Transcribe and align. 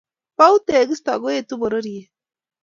Bou 0.37 0.55
tekisto 0.69 1.11
koetu 1.23 1.53
pororiet 1.61 2.09